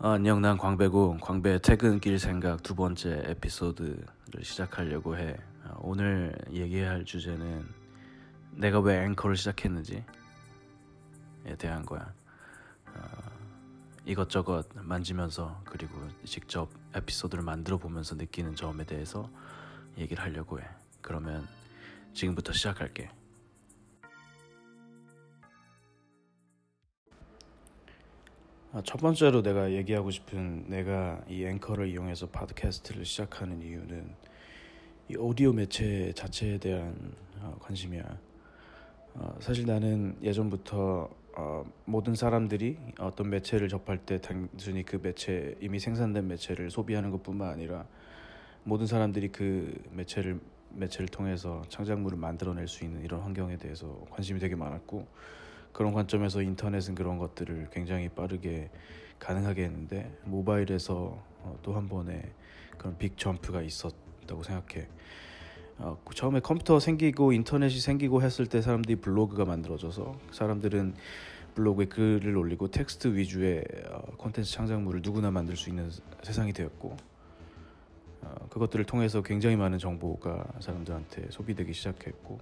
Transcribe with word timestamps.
어, 0.00 0.10
안녕 0.10 0.40
난 0.40 0.56
광배고. 0.56 1.18
광배 1.20 1.58
퇴근길 1.58 2.20
생각 2.20 2.62
두 2.62 2.76
번째 2.76 3.20
에피소드를 3.24 4.04
시작하려고 4.42 5.16
해. 5.16 5.36
어, 5.64 5.76
오늘 5.80 6.38
얘기할 6.52 7.04
주제는 7.04 7.66
내가 8.52 8.78
왜 8.78 9.04
앵커를 9.04 9.34
시작했는지에 9.34 10.04
대한 11.58 11.84
거야. 11.84 12.14
어, 12.94 13.00
이것저것 14.04 14.68
만지면서 14.76 15.62
그리고 15.64 15.94
직접 16.24 16.70
에피소드를 16.94 17.42
만들어 17.42 17.76
보면서 17.76 18.14
느끼는 18.14 18.54
점에 18.54 18.84
대해서 18.84 19.28
얘기를 19.98 20.22
하려고 20.22 20.60
해. 20.60 20.64
그러면 21.02 21.44
지금부터 22.14 22.52
시작할게 22.52 23.10
첫 28.84 29.00
번째로 29.00 29.40
내가 29.42 29.72
얘기하고 29.72 30.10
싶은 30.10 30.66
내가 30.68 31.22
이 31.26 31.42
앵커를 31.42 31.88
이용해서 31.88 32.28
팟캐스트를 32.28 33.06
시작하는 33.06 33.62
이유는 33.62 34.14
이 35.08 35.16
오디오 35.16 35.54
매체 35.54 36.12
자체에 36.14 36.58
대한 36.58 37.14
어, 37.40 37.56
관심이야. 37.60 38.04
어, 39.14 39.36
사실 39.40 39.64
나는 39.64 40.18
예전부터 40.22 41.08
어, 41.38 41.64
모든 41.86 42.14
사람들이 42.14 42.76
어떤 42.98 43.30
매체를 43.30 43.68
접할 43.70 43.96
때 43.96 44.20
단순히 44.20 44.84
그 44.84 45.00
매체 45.02 45.56
이미 45.62 45.78
생산된 45.78 46.28
매체를 46.28 46.70
소비하는 46.70 47.10
것뿐만 47.10 47.48
아니라 47.48 47.86
모든 48.64 48.86
사람들이 48.86 49.28
그 49.28 49.82
매체를 49.92 50.38
매체를 50.74 51.08
통해서 51.08 51.62
창작물을 51.70 52.18
만들어낼 52.18 52.68
수 52.68 52.84
있는 52.84 53.02
이런 53.02 53.22
환경에 53.22 53.56
대해서 53.56 54.04
관심이 54.10 54.38
되게 54.38 54.56
많았고 54.56 55.06
그런 55.72 55.92
관점에서 55.92 56.42
인터넷은 56.42 56.94
그런 56.94 57.18
것들을 57.18 57.68
굉장히 57.72 58.08
빠르게 58.08 58.70
가능하게 59.18 59.64
했는데 59.64 60.16
모바일에서 60.24 61.22
어, 61.40 61.58
또한 61.62 61.88
번의 61.88 62.22
그런 62.76 62.96
빅 62.98 63.16
점프가 63.16 63.62
있었다고 63.62 64.42
생각해. 64.42 64.88
어, 65.78 65.96
처음에 66.14 66.40
컴퓨터 66.40 66.80
생기고 66.80 67.32
인터넷이 67.32 67.78
생기고 67.78 68.22
했을 68.22 68.46
때 68.46 68.60
사람들이 68.60 68.96
블로그가 68.96 69.44
만들어져서 69.44 70.18
사람들은 70.32 70.94
블로그에 71.54 71.86
글을 71.86 72.36
올리고 72.36 72.68
텍스트 72.68 73.14
위주의 73.14 73.64
어, 73.88 74.00
콘텐츠 74.16 74.50
창작물을 74.52 75.02
누구나 75.02 75.30
만들 75.30 75.56
수 75.56 75.68
있는 75.70 75.90
세상이 76.22 76.52
되었고 76.52 76.96
어, 78.22 78.34
그것들을 78.50 78.84
통해서 78.84 79.22
굉장히 79.22 79.56
많은 79.56 79.78
정보가 79.78 80.44
사람들한테 80.60 81.30
소비되기 81.30 81.72
시작했고 81.72 82.40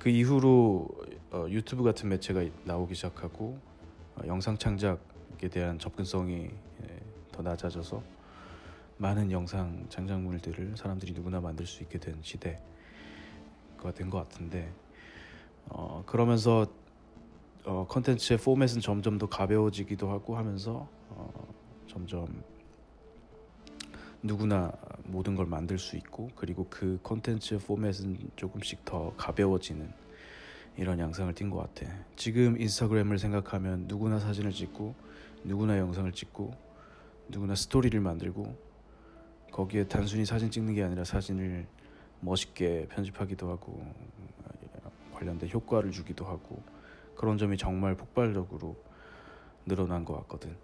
그 0.00 0.08
이후로 0.08 0.88
어, 1.30 1.46
유튜브 1.50 1.84
같은 1.84 2.08
매체가 2.08 2.42
나오기 2.64 2.94
시작하고 2.94 3.58
어, 4.16 4.22
영상 4.26 4.56
창작에 4.56 5.48
대한 5.52 5.78
접근성이 5.78 6.48
예, 6.82 7.00
더 7.30 7.42
낮아져서 7.42 8.02
많은 8.96 9.30
영상 9.30 9.84
창작물들을 9.90 10.74
사람들이 10.78 11.12
누구나 11.12 11.40
만들 11.40 11.66
수 11.66 11.82
있게 11.82 11.98
된 11.98 12.16
시대가 12.22 12.58
된 13.94 14.08
것 14.08 14.16
같은데 14.18 14.72
어, 15.68 16.02
그러면서 16.06 16.66
어, 17.66 17.86
컨텐츠의 17.86 18.38
포맷은 18.38 18.80
점점 18.80 19.18
더 19.18 19.28
가벼워지기도 19.28 20.10
하고 20.10 20.34
하면서 20.34 20.88
어, 21.10 21.30
점점 21.86 22.42
누구나 24.22 24.72
모든 25.04 25.34
걸 25.34 25.46
만들 25.46 25.78
수 25.78 25.96
있고 25.96 26.30
그리고 26.36 26.66
그 26.68 26.98
콘텐츠의 27.02 27.60
포맷은 27.60 28.18
조금씩 28.36 28.84
더 28.84 29.14
가벼워지는 29.16 29.90
이런 30.76 30.98
양상을 30.98 31.32
띈 31.34 31.50
것 31.50 31.58
같아. 31.58 31.90
지금 32.16 32.60
인스타그램을 32.60 33.18
생각하면 33.18 33.86
누구나 33.86 34.18
사진을 34.18 34.52
찍고 34.52 34.94
누구나 35.44 35.78
영상을 35.78 36.10
찍고 36.12 36.54
누구나 37.28 37.54
스토리를 37.54 37.98
만들고 38.00 38.56
거기에 39.52 39.84
단순히 39.84 40.24
사진 40.24 40.50
찍는 40.50 40.74
게 40.74 40.82
아니라 40.82 41.04
사진을 41.04 41.66
멋있게 42.20 42.88
편집하기도 42.90 43.50
하고 43.50 43.84
관련된 45.14 45.50
효과를 45.50 45.90
주기도 45.90 46.24
하고 46.26 46.62
그런 47.16 47.36
점이 47.36 47.56
정말 47.56 47.94
폭발적으로 47.94 48.76
늘어난 49.66 50.04
것 50.04 50.14
같거든. 50.20 50.56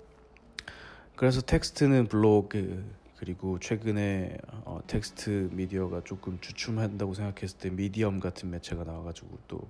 그래서 1.15 1.41
텍스트는 1.41 2.07
블로그 2.07 2.85
그리고 3.17 3.59
최근에 3.59 4.37
어, 4.65 4.81
텍스트 4.87 5.49
미디어가 5.53 6.03
조금 6.05 6.39
주춤한다고 6.41 7.15
생각했을 7.15 7.59
때 7.59 7.71
Medium 7.71 8.21
같은 8.21 8.51
매체가 8.51 8.85
나와가지고 8.85 9.39
또 9.49 9.61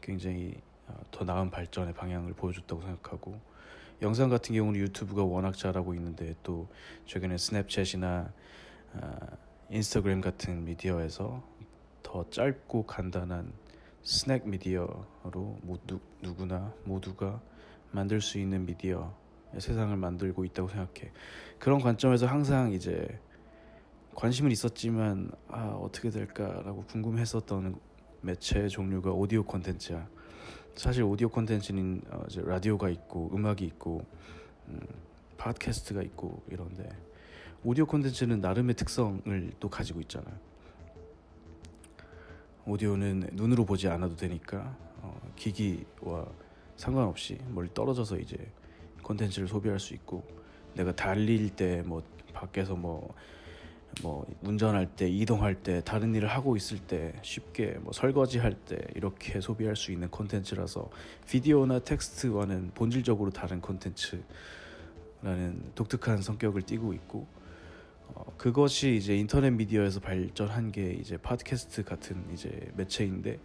굉장히 0.00 0.60
어, 0.88 1.00
더 1.10 1.24
나은 1.24 1.50
발전의 1.50 1.94
방향을 1.94 2.32
보여줬다고 2.34 2.82
생각하고 2.82 3.40
영상 4.02 4.28
같은 4.28 4.54
경우는 4.54 4.80
유튜브가 4.80 5.22
워낙 5.22 5.56
잘하고 5.56 5.94
있는데 5.94 6.34
또 6.42 6.68
최근에 7.06 7.36
스냅챗이나 7.36 8.32
어, 8.94 9.26
인스타그램 9.70 10.20
같은 10.20 10.64
미디어에서 10.64 11.42
더 12.02 12.28
짧고 12.30 12.84
간단한 12.86 13.52
스낵 14.02 14.46
미디어로 14.48 15.60
모두 15.62 16.00
누구나 16.20 16.74
모두가 16.84 17.40
만들 17.92 18.20
수 18.20 18.38
있는 18.38 18.66
미디어 18.66 19.14
세상을 19.58 19.96
만들고 19.96 20.44
있다고 20.44 20.68
생각해. 20.68 21.12
그런 21.58 21.80
관점에서 21.80 22.26
항상 22.26 22.72
이제 22.72 23.18
관심은 24.14 24.50
있었지만 24.50 25.30
아 25.48 25.78
어떻게 25.80 26.10
될까라고 26.10 26.84
궁금했었던 26.84 27.78
매체 28.20 28.68
종류가 28.68 29.10
오디오 29.12 29.42
콘텐츠야. 29.42 30.06
사실 30.74 31.02
오디오 31.02 31.28
콘텐츠는 31.28 32.02
어, 32.10 32.24
이제 32.28 32.40
라디오가 32.42 32.88
있고 32.88 33.30
음악이 33.34 33.64
있고 33.64 34.04
음, 34.68 34.80
팟캐스트가 35.36 36.02
있고 36.02 36.42
이런데 36.48 36.88
오디오 37.64 37.86
콘텐츠는 37.86 38.40
나름의 38.40 38.74
특성을 38.74 39.52
또 39.60 39.68
가지고 39.68 40.00
있잖아. 40.00 40.26
오디오는 42.64 43.30
눈으로 43.32 43.64
보지 43.64 43.88
않아도 43.88 44.16
되니까 44.16 44.76
어, 45.00 45.20
기기와 45.36 46.26
상관없이 46.76 47.38
멀리 47.50 47.68
떨어져서 47.74 48.18
이제 48.18 48.36
콘텐츠를 49.12 49.48
소비할 49.48 49.78
수 49.78 49.94
있고 49.94 50.22
내가 50.74 50.94
달릴 50.94 51.50
때 51.50 51.82
뭐 51.86 52.02
밖에서 52.32 52.74
뭐뭐 52.74 53.14
뭐 54.02 54.26
운전할 54.42 54.86
때 54.96 55.08
이동할 55.08 55.54
때 55.54 55.82
다른 55.84 56.14
일을 56.14 56.28
하고 56.28 56.56
있을 56.56 56.78
때 56.78 57.12
쉽게 57.22 57.78
뭐 57.82 57.92
설거지 57.92 58.38
할 58.38 58.54
때 58.54 58.78
이렇게 58.94 59.40
소비할 59.40 59.76
수 59.76 59.92
있는 59.92 60.08
콘텐츠라서 60.08 60.90
비디오나 61.28 61.80
텍스트와는 61.80 62.72
본질적으로 62.74 63.30
다른 63.30 63.60
콘텐츠라는 63.60 64.24
독특한 65.74 66.22
성격을 66.22 66.62
띠고 66.62 66.92
있고 66.94 67.26
어, 68.14 68.24
그것이 68.36 68.96
이제 68.96 69.16
인터넷 69.16 69.50
미디어에서 69.50 70.00
발전한 70.00 70.72
게 70.72 70.92
이제 70.92 71.16
팟캐스트 71.16 71.84
같은 71.84 72.24
이제 72.32 72.70
매체인데 72.76 73.38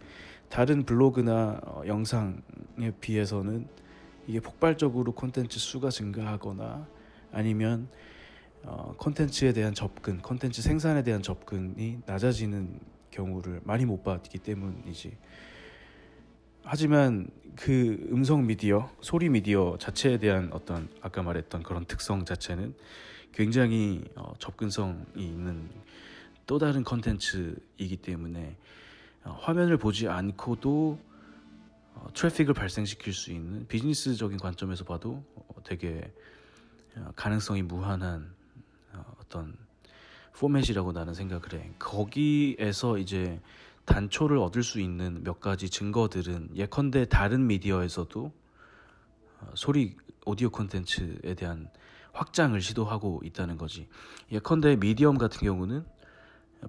다른 0.48 0.84
블로그나 0.84 1.60
어, 1.64 1.82
영상에 1.86 2.90
비해서는 3.00 3.68
이게 4.28 4.40
폭발적으로 4.40 5.12
콘텐츠 5.12 5.58
수가 5.58 5.88
증가하거나 5.88 6.86
아니면 7.32 7.88
어, 8.62 8.94
콘텐츠에 8.98 9.54
대한 9.54 9.72
접근, 9.72 10.20
콘텐츠 10.20 10.60
생산에 10.60 11.02
대한 11.02 11.22
접근이 11.22 12.02
낮아지는 12.04 12.78
경우를 13.10 13.62
많이 13.64 13.86
못 13.86 14.02
봤기 14.02 14.38
때문이지. 14.38 15.16
하지만 16.62 17.30
그 17.56 18.06
음성 18.12 18.46
미디어, 18.46 18.90
소리 19.00 19.30
미디어 19.30 19.78
자체에 19.78 20.18
대한 20.18 20.50
어떤 20.52 20.90
아까 21.00 21.22
말했던 21.22 21.62
그런 21.62 21.86
특성 21.86 22.26
자체는 22.26 22.74
굉장히 23.32 24.04
어, 24.14 24.34
접근성이 24.38 24.98
있는 25.16 25.70
또 26.46 26.58
다른 26.58 26.84
컨텐츠이기 26.84 27.96
때문에 28.02 28.56
어, 29.24 29.38
화면을 29.40 29.78
보지 29.78 30.06
않고도 30.06 31.07
어, 32.00 32.08
트래픽을 32.14 32.54
발생시킬 32.54 33.12
수 33.12 33.32
있는 33.32 33.66
비즈니스적인 33.66 34.38
관점에서 34.38 34.84
봐도 34.84 35.24
어, 35.34 35.62
되게 35.64 36.12
어, 36.96 37.12
가능성이 37.16 37.62
무한한 37.62 38.32
어, 38.92 39.04
어떤 39.20 39.56
포맷이라고 40.34 40.92
나는 40.92 41.14
생각을 41.14 41.54
해. 41.54 41.72
거기에서 41.78 42.98
이제 42.98 43.40
단초를 43.84 44.38
얻을 44.38 44.62
수 44.62 44.80
있는 44.80 45.24
몇 45.24 45.40
가지 45.40 45.68
증거들은 45.68 46.50
예컨대 46.54 47.06
다른 47.06 47.46
미디어에서도 47.46 48.32
어, 49.40 49.50
소리 49.54 49.96
오디오 50.24 50.50
콘텐츠에 50.50 51.34
대한 51.34 51.68
확장을 52.12 52.60
시도하고 52.60 53.22
있다는 53.24 53.56
거지. 53.56 53.88
예컨대 54.30 54.76
Medium 54.76 55.18
같은 55.18 55.40
경우는 55.40 55.84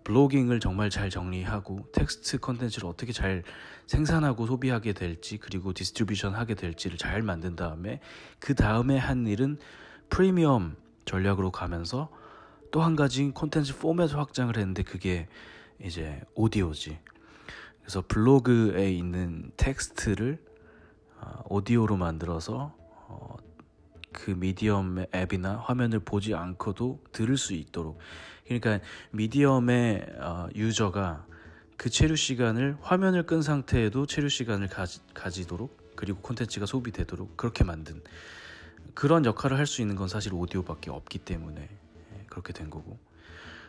blogging을 0.03 0.59
정말 0.59 0.89
잘 0.89 1.09
정리하고 1.09 1.87
텍스트 1.91 2.39
컨텐츠를 2.39 2.87
어떻게 2.87 3.11
잘 3.11 3.43
생산하고 3.87 4.45
소비하게 4.45 4.93
될지 4.93 5.37
그리고 5.37 5.73
distribution 5.73 6.35
하게 6.35 6.53
될지를 6.55 6.97
잘 6.97 7.21
만든 7.23 7.55
다음에 7.55 7.99
그 8.39 8.53
다음에 8.53 8.97
한 8.97 9.25
일은 9.27 9.57
프리미엄 10.09 10.75
전략으로 11.05 11.51
가면서 11.51 12.09
또 12.71 12.81
한 12.81 12.95
가지 12.95 13.31
콘텐츠 13.31 13.77
포맷 13.77 14.13
확장을 14.13 14.55
했는데 14.55 14.83
그게 14.83 15.27
이제 15.81 16.21
오디오지. 16.35 16.99
그래서 17.81 18.03
블로그에 18.07 18.91
있는 18.91 19.51
텍스트를 19.57 20.37
어, 21.19 21.43
오디오로 21.49 21.97
만들어서 21.97 22.75
어, 23.07 23.35
그 24.11 24.31
미디엄의 24.31 25.07
앱이나 25.13 25.57
화면을 25.57 25.99
보지 25.99 26.35
않고도 26.35 27.03
들을 27.11 27.37
수 27.37 27.53
있도록 27.53 27.97
그러니까 28.49 28.79
미디엄의 29.11 30.05
어, 30.19 30.47
유저가 30.55 31.25
그 31.77 31.89
체류 31.89 32.15
시간을 32.15 32.77
화면을 32.81 33.25
끈 33.25 33.41
상태에도 33.41 34.05
체류 34.05 34.27
시간을 34.27 34.67
가지, 34.67 34.99
가지 35.13 35.47
도록 35.47 35.77
그리고 35.95 36.19
콘텐츠가 36.21 36.65
소비되도록 36.65 37.37
그렇게 37.37 37.63
만든 37.63 38.01
그런 38.95 39.23
역할을 39.25 39.57
할 39.57 39.67
수 39.67 39.81
있는 39.81 39.95
건 39.95 40.07
사실 40.07 40.33
오디오밖에 40.33 40.89
없기 40.89 41.19
때문에 41.19 41.61
예, 41.61 42.25
그렇게 42.27 42.51
된 42.53 42.69
거고 42.69 42.97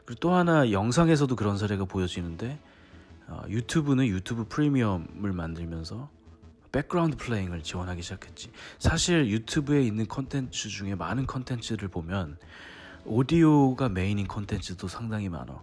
그리고 0.06 0.18
또 0.18 0.32
하나 0.32 0.72
영상에서도 0.72 1.36
그런 1.36 1.58
사례가 1.58 1.84
보여지는데 1.84 2.58
어, 3.28 3.42
유튜브는 3.48 4.06
유튜브 4.06 4.44
프리미엄을 4.48 5.32
만들면서 5.32 6.08
background 6.72 7.16
playing을 7.16 7.62
지원하기 7.62 8.00
시작했지. 8.02 8.50
사실 8.78 9.28
유튜브에 9.28 9.82
있는 9.82 10.06
컨텐츠 10.06 10.68
중에 10.68 10.94
많은 10.94 11.26
컨텐츠를 11.26 11.88
보면 11.88 12.38
오디오가 13.04 13.88
메인인 13.88 14.28
컨텐츠도 14.28 14.88
상당히 14.88 15.28
많아. 15.28 15.62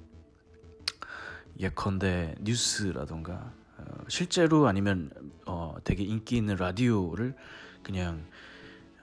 예컨대 1.60 2.36
뉴스라던가 2.42 3.54
어, 3.78 3.84
실제로 4.08 4.68
아니면 4.68 5.12
어, 5.46 5.76
되게 5.84 6.04
인기 6.04 6.38
있는 6.38 6.56
라디오를 6.56 7.36
그냥 7.84 8.26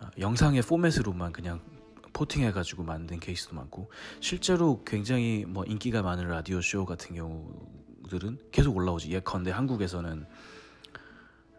어, 0.01 0.09
영상의 0.19 0.63
포맷으로만 0.63 1.33
그냥 1.33 1.61
porting해가지고 2.13 2.85
만든 2.85 3.19
케이스도 3.19 3.57
많고 3.57 3.91
실제로 4.21 4.83
굉장히 4.85 5.45
뭐 5.47 5.65
인기가 5.65 6.03
많은 6.03 6.29
라디오 6.29 6.61
쇼 6.61 6.85
같은 6.85 7.17
경우들은 7.17 8.39
계속 8.53 8.77
올라오지. 8.77 9.11
예컨대 9.11 9.51
한국에서는 9.53 10.27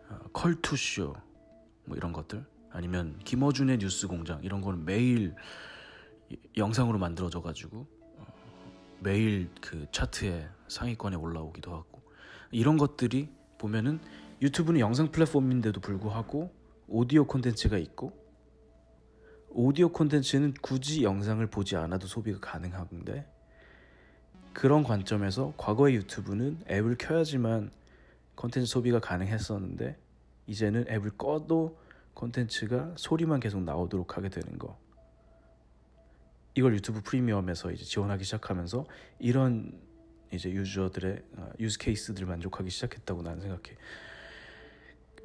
어, 0.09 0.19
컬투쇼 0.33 1.15
뭐 1.85 1.97
이런 1.97 2.13
것들 2.13 2.45
아니면 2.71 3.17
김어준의 3.23 3.77
뉴스공장 3.77 4.43
이런 4.43 4.61
거는 4.61 4.85
매일 4.85 5.35
영상으로 6.57 6.97
만들어져 6.97 7.41
가지고 7.41 7.87
어, 8.17 8.25
매일 8.99 9.49
그 9.61 9.85
차트에 9.91 10.47
상위권에 10.67 11.15
올라오기도 11.15 11.73
하고 11.73 12.01
이런 12.51 12.77
것들이 12.77 13.29
보면은 13.57 13.99
유튜브는 14.41 14.79
영상 14.79 15.11
플랫폼인데도 15.11 15.79
불구하고 15.79 16.53
오디오 16.87 17.25
콘텐츠가 17.25 17.77
있고 17.77 18.13
오디오 19.49 19.89
콘텐츠는 19.89 20.53
굳이 20.61 21.03
영상을 21.03 21.45
보지 21.47 21.77
않아도 21.77 22.07
소비가 22.07 22.39
가능한데 22.39 23.25
그런 24.53 24.83
관점에서 24.83 25.53
과거의 25.57 25.95
유튜브는 25.95 26.59
앱을 26.69 26.97
켜야지만 26.97 27.71
콘텐츠 28.35 28.69
소비가 28.69 28.99
가능했었는데 28.99 29.97
이제는 30.47 30.85
앱을 30.89 31.11
꺼도 31.17 31.77
콘텐츠가 32.13 32.93
소리만 32.95 33.39
계속 33.39 33.61
나오도록 33.61 34.17
하게 34.17 34.29
되는 34.29 34.57
거. 34.57 34.77
이걸 36.55 36.73
유튜브 36.73 37.01
프리미엄에서 37.01 37.71
이제 37.71 37.83
지원하기 37.83 38.23
시작하면서 38.23 38.85
이런 39.19 39.73
이제 40.31 40.49
유저들의 40.49 41.21
유즈 41.59 41.77
어, 41.79 41.83
케이스들을 41.83 42.27
만족하기 42.27 42.69
시작했다고 42.69 43.21
나는 43.21 43.41
생각해. 43.41 43.77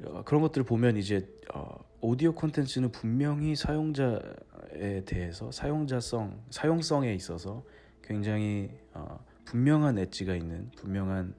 어, 0.05 0.23
그런 0.23 0.41
것들을 0.41 0.65
보면 0.65 0.97
이제 0.97 1.27
어, 1.53 1.83
오디오 2.01 2.33
콘텐츠는 2.33 2.91
분명히 2.91 3.55
사용자에 3.55 5.05
대해서 5.05 5.51
사용자성, 5.51 6.43
사용성에 6.49 7.13
있어서 7.13 7.63
굉장히 8.03 8.69
어, 8.93 9.23
분명한 9.45 9.99
엣지가 9.99 10.35
있는 10.35 10.69
분명한 10.75 11.35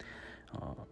어, 0.52 0.86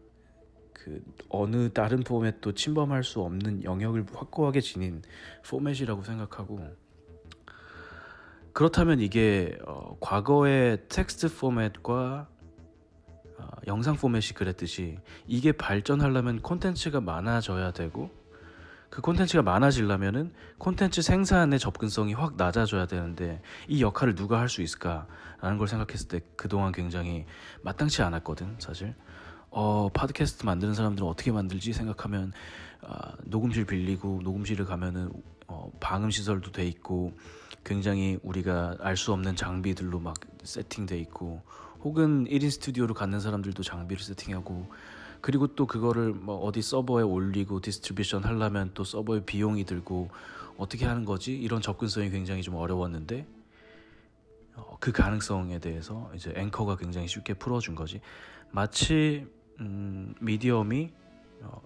그 0.74 1.02
어느 1.28 1.70
다른 1.72 2.00
포맷도 2.00 2.52
침범할 2.52 3.04
수 3.04 3.20
없는 3.20 3.64
영역을 3.64 4.04
확고하게 4.12 4.60
지닌 4.60 5.02
포맷이라고 5.46 6.02
생각하고 6.02 6.60
그렇다면 8.52 9.00
이게 9.00 9.56
어, 9.66 9.96
과거의 10.00 10.78
텍스트 10.88 11.34
포맷과 11.34 12.28
어, 13.38 13.48
영상 13.66 13.96
포맷이 13.96 14.34
그랬듯이 14.34 14.98
이게 15.26 15.52
발전하려면 15.52 16.42
콘텐츠가 16.42 17.00
많아져야 17.00 17.72
되고 17.72 18.10
그 18.90 19.00
콘텐츠가 19.02 19.42
많아지려면은 19.42 20.32
콘텐츠 20.58 21.00
생산의 21.00 21.60
접근성이 21.60 22.12
확 22.12 22.34
낮아져야 22.36 22.86
되는데 22.86 23.40
이 23.68 23.82
역할을 23.82 24.16
누가 24.16 24.40
할 24.40 24.48
수 24.48 24.62
있을까라는 24.62 25.58
걸 25.58 25.68
생각했을 25.68 26.08
때 26.08 26.20
그동안 26.36 26.72
굉장히 26.72 27.24
마땅치 27.62 28.02
않았거든 28.02 28.56
사실. 28.58 28.94
어, 29.52 29.88
팟캐스트 29.92 30.44
만드는 30.44 30.74
사람들은 30.74 31.08
어떻게 31.08 31.32
만들지 31.32 31.72
생각하면 31.72 32.32
어, 32.82 33.12
녹음실 33.24 33.64
빌리고 33.66 34.20
녹음실을 34.22 34.64
가면은 34.64 35.10
어, 35.46 35.70
방음 35.80 36.10
시설도 36.10 36.52
돼 36.52 36.66
있고 36.66 37.12
굉장히 37.64 38.18
우리가 38.22 38.76
알 38.80 38.96
수 38.96 39.12
없는 39.12 39.36
장비들로 39.36 40.00
막 40.00 40.16
세팅돼 40.42 40.98
있고 41.00 41.42
혹은 41.82 42.26
1인 42.26 42.50
스튜디오로 42.50 42.94
갖는 42.94 43.20
사람들도 43.20 43.62
장비를 43.62 44.02
세팅하고 44.02 44.68
그리고 45.20 45.48
또 45.48 45.66
그거를 45.66 46.12
뭐 46.12 46.36
어디 46.38 46.62
서버에 46.62 47.02
올리고 47.02 47.60
distribution 47.60 48.24
하려면 48.24 48.70
또 48.74 48.84
서버에 48.84 49.24
비용이 49.24 49.64
들고 49.64 50.10
어떻게 50.56 50.86
하는 50.86 51.04
거지? 51.04 51.34
이런 51.36 51.60
접근성이 51.60 52.10
굉장히 52.10 52.42
좀 52.42 52.54
어려웠는데 52.54 53.26
어, 54.56 54.76
그 54.80 54.92
가능성에 54.92 55.58
대해서 55.58 56.10
이제 56.14 56.32
앵커가 56.36 56.76
굉장히 56.76 57.06
쉽게 57.08 57.34
풀어준 57.34 57.74
거지. 57.74 58.00
마치 58.50 59.26
음, 59.60 60.14
Medium이 60.20 60.90
어, 61.42 61.62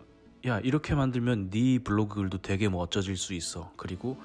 야 0.47 0.61
이렇게 0.61 0.95
만들면 0.95 1.51
네 1.51 1.79
블로그 1.79 2.17
글도 2.17 2.39
되게 2.43 2.69
멋져질 2.69 3.17
수 3.17 3.35
있어. 3.35 3.73
그리고 3.77 4.21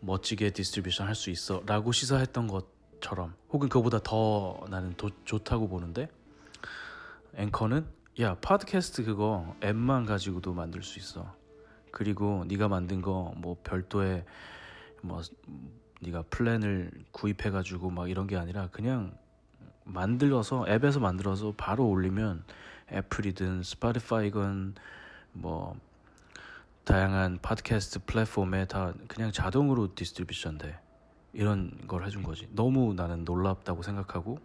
멋지게 0.00 0.50
distribution 0.50 1.06
할 1.06 1.14
수 1.14 1.30
있어 1.30 1.62
라고 1.66 1.92
시사했던 1.92 2.46
것처럼 2.48 3.34
혹은 3.50 3.68
그보다 3.68 4.00
더 4.02 4.64
나는 4.70 4.94
도, 4.96 5.10
좋다고 5.24 5.68
보는데 5.68 6.08
앵커는 7.34 7.86
야 8.20 8.34
팟캐스트 8.36 9.04
그거 9.04 9.54
앱만 9.62 10.06
가지고도 10.06 10.52
만들 10.54 10.82
수 10.82 10.98
있어. 10.98 11.34
그리고 11.90 12.44
네가 12.48 12.68
만든 12.68 13.00
거 13.00 13.32
뭐 13.36 13.56
별도의 13.64 14.24
뭐 15.02 15.22
네가 16.00 16.24
플랜을 16.30 16.90
구입해 17.12 17.50
가지고 17.50 17.90
막 17.90 18.10
이런 18.10 18.26
게 18.26 18.36
아니라 18.36 18.68
그냥 18.70 19.16
만들어서 19.84 20.66
앱에서 20.68 21.00
만들어서 21.00 21.54
바로 21.56 21.88
올리면 21.88 22.44
애플이든 22.92 23.62
Spotify건 23.62 24.74
뭐 25.32 25.76
다양한 26.88 27.38
팟캐스트 27.42 28.06
플랫폼에 28.06 28.64
다 28.64 28.94
그냥 29.08 29.30
자동으로 29.30 29.94
distribution 29.94 30.56
돼. 30.56 30.80
이런 31.34 31.70
걸 31.86 32.06
해준 32.06 32.22
거지. 32.22 32.48
너무 32.52 32.94
나는 32.94 33.26
놀랍다고 33.26 33.82
생각하고 33.82 34.38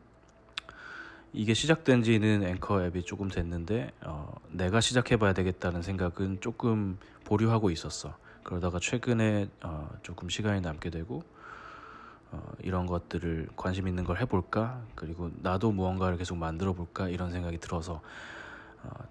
이게 1.32 1.54
시작된 1.54 2.04
지는 2.04 2.44
앵커 2.44 2.84
앱이 2.84 3.04
조금 3.04 3.30
됐는데 3.30 3.94
어, 4.02 4.36
내가 4.50 4.82
시작해봐야 4.82 5.32
되겠다는 5.32 5.84
생각은 5.84 6.42
조금 6.42 6.98
보류하고 7.24 7.70
있었어. 7.70 8.14
그러다가 8.44 8.78
최근에 8.78 9.48
어, 9.62 9.90
조금 10.02 10.28
시간이 10.28 10.60
남게 10.60 10.90
되고 10.90 11.24
어, 12.32 12.44
이런 12.62 12.88
것들을 12.88 13.48
관심 13.56 13.88
있는 13.88 14.04
걸 14.04 14.20
해볼까? 14.20 14.82
그리고 14.96 15.32
나도 15.36 15.72
무언가를 15.72 16.18
계속 16.18 16.38
만들어 16.38 16.74
볼까? 16.74 17.08
이런 17.08 17.32
생각이 17.32 17.58
들어서 17.60 17.94
어, 17.94 18.02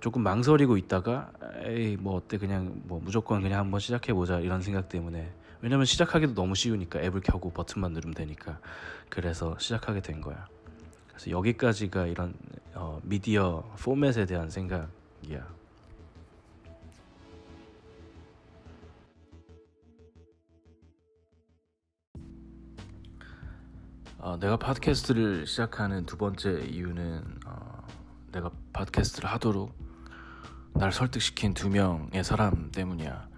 조금 0.00 0.22
망설이고 0.22 0.76
있다가 0.76 1.32
에이 1.64 1.96
뭐 1.98 2.16
어때? 2.16 2.38
그냥 2.38 2.80
뭐 2.84 3.00
무조건 3.02 3.42
그냥 3.42 3.60
한번 3.60 3.80
시작해 3.80 4.12
보자 4.12 4.40
이런 4.40 4.62
생각 4.62 4.88
때문에. 4.88 5.32
왜냐면 5.60 5.86
시작하기도 5.86 6.34
너무 6.34 6.56
쉬우니까 6.56 7.00
앱을 7.00 7.20
켜고 7.20 7.50
버튼만 7.50 7.92
누르면 7.92 8.14
되니까 8.14 8.58
그래서 9.08 9.56
시작하게 9.58 10.00
된 10.02 10.20
거야. 10.20 10.46
그래서 11.08 11.30
여기까지가 11.30 12.06
이런 12.06 12.34
어, 12.74 13.00
미디어 13.04 13.62
포맷에 13.78 14.26
대한 14.26 14.50
생각이야. 14.50 15.46
어, 24.18 24.36
내가 24.38 24.56
팟캐스트를 24.56 25.48
시작하는 25.48 26.06
두 26.06 26.16
번째 26.16 26.60
이유는 26.60 27.40
어, 27.41 27.41
팟캐스트를 28.84 29.30
하도록 29.30 29.72
날 30.74 30.90
설득시킨 30.90 31.54
두 31.54 31.68
명의 31.68 32.24
사람 32.24 32.70
때문이야. 32.72 33.28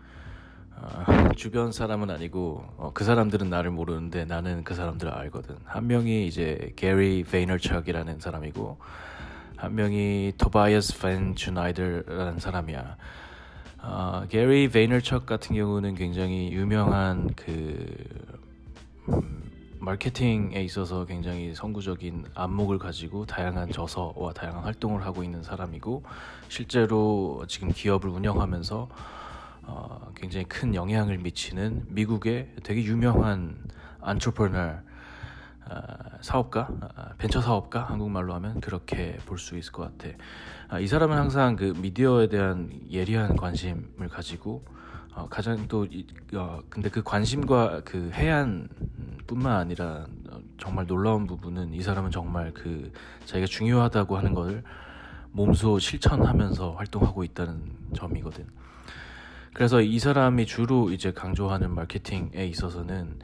어, 0.76 1.04
주변 1.36 1.70
사람은 1.72 2.10
아니고 2.10 2.64
어, 2.76 2.90
그 2.94 3.04
사람들은 3.04 3.50
나를 3.50 3.70
모르는데 3.70 4.24
나는 4.24 4.64
그 4.64 4.74
사람들을 4.74 5.12
알거든. 5.12 5.56
한 5.64 5.86
명이 5.86 6.26
이제 6.26 6.72
게리 6.76 7.24
베이너척이라는 7.24 8.20
사람이고 8.20 8.78
한 9.56 9.74
명이 9.74 10.32
토바이어스 10.38 11.00
팬 11.00 11.34
주나이더라는 11.34 12.38
사람이야. 12.38 12.96
어, 13.82 14.26
게리 14.30 14.68
베이너척 14.70 15.26
같은 15.26 15.56
경우는 15.56 15.94
굉장히 15.94 16.52
유명한 16.52 17.28
그 17.36 17.86
음, 19.10 19.43
마케팅에 19.84 20.62
있어서 20.62 21.04
굉장히 21.04 21.54
선구적인 21.54 22.24
안목을 22.34 22.78
가지고 22.78 23.26
다양한 23.26 23.70
저서와 23.70 24.32
다양한 24.32 24.64
활동을 24.64 25.04
하고 25.04 25.22
있는 25.22 25.42
사람이고 25.42 26.02
실제로 26.48 27.44
지금 27.48 27.70
기업을 27.70 28.08
운영하면서 28.08 28.88
어, 29.66 30.12
굉장히 30.14 30.44
큰 30.46 30.74
영향을 30.74 31.18
미치는 31.18 31.84
미국의 31.88 32.54
되게 32.62 32.82
유명한 32.84 33.56
안트로퍼너 34.00 34.76
어, 35.70 35.82
사업가, 36.20 36.68
어, 36.80 37.14
벤처 37.16 37.40
사업가 37.40 37.84
한국말로 37.84 38.34
하면 38.34 38.60
그렇게 38.60 39.16
볼 39.24 39.38
수 39.38 39.56
있을 39.56 39.72
것 39.72 39.82
같아. 39.98 40.14
아, 40.68 40.78
이 40.78 40.86
사람은 40.86 41.16
항상 41.16 41.56
그 41.56 41.72
미디어에 41.76 42.28
대한 42.28 42.70
예리한 42.90 43.36
관심을 43.36 44.08
가지고 44.10 44.64
어, 45.14 45.28
가장 45.28 45.68
또 45.68 45.86
어, 46.34 46.60
근데 46.68 46.88
그 46.88 47.02
관심과 47.02 47.82
그 47.84 48.10
해안뿐만 48.12 49.52
아니라 49.52 50.06
어, 50.30 50.40
정말 50.58 50.86
놀라운 50.86 51.26
부분은 51.26 51.72
이 51.72 51.82
사람은 51.82 52.10
정말 52.10 52.52
그 52.52 52.90
자기가 53.24 53.46
중요하다고 53.46 54.16
하는 54.16 54.34
것을 54.34 54.64
몸소 55.30 55.78
실천하면서 55.78 56.72
활동하고 56.72 57.22
있다는 57.24 57.62
점이거든. 57.94 58.46
그래서 59.52 59.80
이 59.80 60.00
사람이 60.00 60.46
주로 60.46 60.90
이제 60.90 61.12
강조하는 61.12 61.70
마케팅에 61.70 62.46
있어서는 62.46 63.20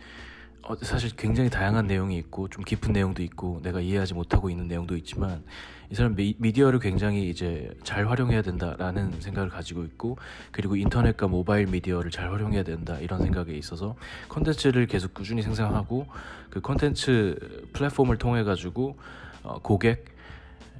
어, 0.63 0.77
사실 0.77 1.11
굉장히 1.17 1.49
다양한 1.49 1.87
내용이 1.87 2.17
있고 2.19 2.49
좀 2.49 2.63
깊은 2.65 2.93
내용도 2.93 3.23
있고 3.23 3.61
내가 3.63 3.81
이해하지 3.81 4.15
못하고 4.15 4.51
있는 4.51 4.69
내용도 4.69 4.97
있지만 4.97 5.43
이 5.91 5.95
사람 5.95 6.15
미, 6.15 6.35
미디어를 6.39 6.79
굉장히 6.79 7.31
이제 7.31 7.75
잘 7.83 8.09
활용해야 8.09 8.43
된다라는 8.43 9.21
생각을 9.21 9.49
가지고 9.49 9.85
있고 9.85 10.19
그리고 10.51 10.77
인터넷과 10.77 11.29
모바일 11.29 11.67
미디어를 11.67 12.11
잘 12.11 12.31
활용해야 12.31 12.63
된다 12.63 12.99
이런 13.01 13.21
생각에 13.23 13.53
있어서 13.53 13.97
컨텐츠를 14.29 14.87
계속 14.87 15.15
꾸준히 15.15 15.43
생산하고 15.43 16.07
그 16.51 16.61
컨텐츠 16.61 17.71
플랫폼을 17.73 18.19
통해 18.19 18.43
가지고 18.45 18.99
어, 19.43 19.59
고객 19.63 20.05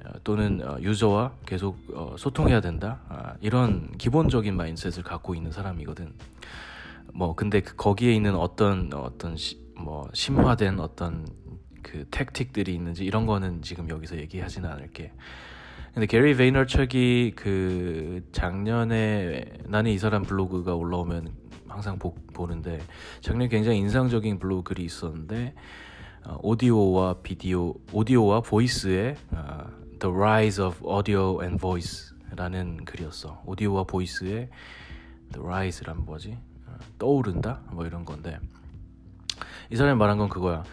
어, 0.05 0.11
또는 0.23 0.61
어, 0.63 0.79
유저와 0.79 1.33
계속 1.45 1.77
어, 1.93 2.15
소통해야 2.17 2.61
된다 2.61 2.99
아, 3.09 3.33
이런 3.41 3.91
기본적인 3.97 4.55
마인셋을 4.55 5.03
갖고 5.03 5.33
있는 5.33 5.51
사람이거든. 5.51 6.13
뭐 7.13 7.35
근데 7.35 7.61
그 7.61 7.75
거기에 7.75 8.13
있는 8.13 8.35
어떤 8.35 8.89
어떤 8.93 9.35
시, 9.35 9.59
뭐 9.81 10.09
심화된 10.13 10.79
어떤 10.79 11.27
그 11.81 12.05
택틱들이 12.11 12.73
있는지 12.73 13.03
이런 13.03 13.25
거는 13.25 13.61
지금 13.61 13.89
여기서 13.89 14.17
얘기하지는 14.17 14.69
않을게. 14.69 15.11
근데 15.93 16.05
게리 16.05 16.35
베이너척이 16.35 17.33
그 17.35 18.23
작년에 18.31 19.45
나는 19.65 19.91
이 19.91 19.97
사람 19.97 20.23
블로그가 20.23 20.75
올라오면 20.75 21.33
항상 21.67 21.99
보, 21.99 22.15
보는데 22.33 22.79
작년에 23.21 23.49
굉장히 23.49 23.79
인상적인 23.79 24.39
블로그 24.39 24.73
글이 24.73 24.85
있었는데 24.85 25.53
어, 26.25 26.37
오디오와 26.43 27.15
비디오 27.23 27.73
오디오와 27.91 28.41
보이스의 28.41 29.15
어, 29.31 29.65
The 29.99 30.15
Rise 30.15 30.63
of 30.63 30.77
Audio 30.87 31.41
and 31.41 31.59
Voice라는 31.59 32.85
글이었어. 32.85 33.41
오디오와 33.45 33.83
보이스의 33.83 34.49
The 35.33 35.45
Rise란 35.45 36.05
뭐지? 36.05 36.37
어, 36.67 36.77
떠오른다 36.99 37.61
뭐 37.71 37.85
이런 37.85 38.05
건데 38.05 38.39
이 39.71 39.77
사람이 39.77 39.97
말한 39.97 40.17
건 40.17 40.27
그거야. 40.27 40.63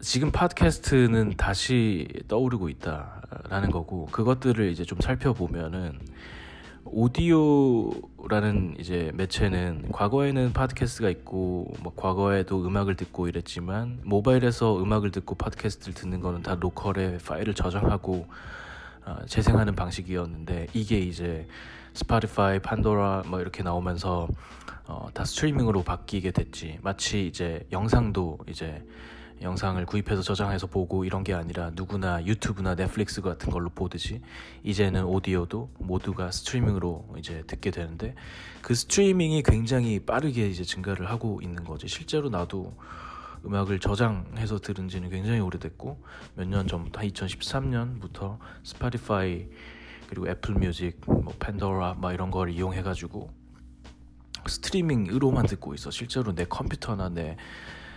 지금 0.00 0.30
팟캐스트는 0.30 1.38
다시 1.38 2.06
떠오르고 2.28 2.68
있다라는 2.68 3.70
거고 3.70 4.04
그것들을 4.06 4.70
이제 4.70 4.84
좀 4.84 4.98
살펴보면은 5.00 5.98
오디오라는 6.84 8.76
이제 8.78 9.10
매체는 9.14 9.90
과거에는 9.90 10.52
팟캐스트가 10.52 11.08
있고 11.08 11.72
뭐 11.82 11.94
과거에도 11.96 12.66
음악을 12.66 12.96
듣고 12.96 13.26
이랬지만 13.26 14.00
모바일에서 14.04 14.82
음악을 14.82 15.10
듣고 15.10 15.34
팟캐스트를 15.36 15.94
듣는 15.94 16.20
거는 16.20 16.42
다 16.42 16.58
local에 16.60 17.16
파일을 17.26 17.54
저장하고 17.54 18.26
어, 19.06 19.16
재생하는 19.26 19.74
방식이었는데 19.74 20.66
이게 20.74 20.98
이제 20.98 21.46
Spotify, 21.94 22.58
Pandora 22.60 23.22
뭐 23.26 23.40
이렇게 23.40 23.62
나오면서 23.62 24.28
어, 24.86 25.08
다 25.14 25.24
스트리밍으로 25.24 25.82
바뀌게 25.82 26.32
됐지. 26.32 26.78
마치 26.82 27.26
이제 27.26 27.66
영상도 27.72 28.38
이제 28.48 28.84
영상을 29.42 29.84
구입해서 29.86 30.22
저장해서 30.22 30.66
보고 30.66 31.04
이런 31.04 31.24
게 31.24 31.34
아니라 31.34 31.70
누구나 31.74 32.24
유튜브나 32.24 32.74
넷플릭스 32.76 33.20
같은 33.20 33.50
걸로 33.50 33.68
보듯이 33.70 34.20
이제는 34.62 35.04
오디오도 35.04 35.70
모두가 35.78 36.30
스트리밍으로 36.30 37.14
이제 37.18 37.42
듣게 37.46 37.70
되는데 37.70 38.14
그 38.62 38.74
스트리밍이 38.74 39.42
굉장히 39.42 39.98
빠르게 40.00 40.48
이제 40.48 40.64
증가를 40.64 41.08
하고 41.10 41.40
있는 41.42 41.64
거지. 41.64 41.88
실제로 41.88 42.28
나도 42.28 42.74
음악을 43.44 43.78
저장해서 43.78 44.58
들은 44.58 44.88
지는 44.88 45.10
굉장히 45.10 45.40
오래됐고 45.40 46.02
몇 46.36 46.46
년 46.48 46.66
전부터 46.66 47.00
2013년부터 47.02 48.38
Spotify 48.62 49.46
그리고 50.14 50.28
애플 50.28 50.54
뮤직, 50.54 51.00
뭐 51.06 51.34
Pandora 51.38 51.94
막 51.94 52.12
이런 52.12 52.30
걸 52.30 52.50
이용해 52.50 52.82
가지고 52.82 53.30
스트리밍으로만 54.46 55.46
듣고 55.46 55.74
있어. 55.74 55.90
실제로 55.90 56.34
내 56.34 56.44
컴퓨터나 56.44 57.08
내 57.08 57.36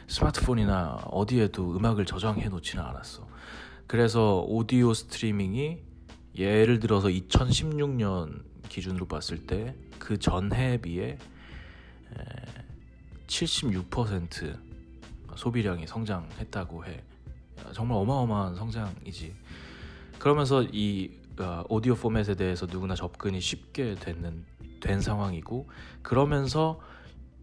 스마트폰이나 0.08 1.02
어디에도 1.12 1.76
음악을 1.76 2.06
저장해 2.06 2.50
놓지는 2.50 2.84
않았어. 2.84 3.28
그래서 3.86 4.42
오디오 4.48 4.94
스트리밍이 4.94 5.80
예를 6.36 6.80
들어서 6.80 7.08
2016년 7.10 8.44
기준으로 8.70 9.08
봤을 9.08 9.46
때 9.46 9.76
그 10.08 10.18
전해에 10.18 10.78
비해 10.78 11.18
76% 13.28 14.58
소비량이 15.36 15.86
성장했다고 15.86 16.86
해. 16.86 17.04
정말 17.74 17.98
어마어마한 17.98 18.56
성장이지. 18.56 19.36
그러면서 20.18 20.64
이 20.64 21.12
어, 21.12 21.27
오디오 21.70 21.96
포맷에 21.96 22.36
대해서 22.36 22.66
누구나 22.66 22.96
접근이 22.96 23.40
쉽게 23.40 23.96
되는 23.96 24.46
된 24.80 25.02
상황이고 25.02 25.70
그러면서 26.02 26.80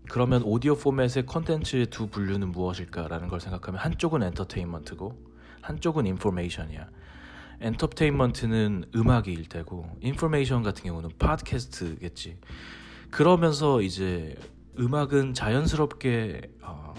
그러면 0.08 0.42
오디오 0.42 0.76
포맷의 0.76 1.26
컨텐츠의 1.26 1.86
두 1.86 2.08
분류는 2.08 2.52
무엇일까라는 2.52 3.28
걸 3.28 3.40
생각하면 3.40 3.80
한쪽은 3.80 4.22
엔터테인먼트고 4.22 5.34
한쪽은 5.62 6.06
information이야. 6.06 6.88
엔터테인먼트는 7.60 8.90
음악일 8.94 9.48
테고 9.48 9.96
information 10.00 10.62
같은 10.62 10.84
경우는 10.84 11.10
팟캐스트겠지. 11.18 12.38
그러면서 13.10 13.80
이제 13.80 14.36
음악은 14.78 15.34
자연스럽게 15.34 16.42
어, 16.62 16.92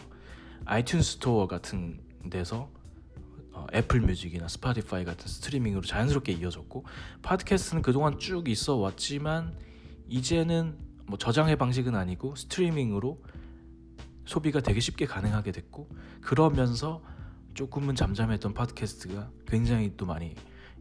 iTunes 0.66 1.04
Store 1.04 1.48
같은 1.48 2.00
데서 2.30 2.70
어, 3.56 3.66
애플 3.74 4.02
뮤직이나 4.02 4.50
Spotify 4.50 5.06
같은 5.06 5.28
스트리밍으로 5.28 5.82
자연스럽게 5.82 6.34
이어졌고 6.34 6.84
팟캐스트는 7.22 7.82
그동안 7.82 8.20
쭉 8.20 8.50
있어 8.50 8.76
왔지만 8.76 9.56
이제는 10.10 10.78
뭐 11.06 11.18
저장의 11.18 11.56
방식은 11.56 11.96
아니고 11.96 12.36
스트리밍으로 12.36 13.24
소비가 14.26 14.60
되게 14.60 14.82
쉽게 14.82 15.06
가능하게 15.06 15.54
됐고 15.54 15.90
그러면서 16.20 17.02
조금은 17.54 17.96
잠잠했던 17.96 18.54
팟캐스트가 18.54 19.32
굉장히 19.48 19.94
또 19.96 20.06
많이 20.06 20.36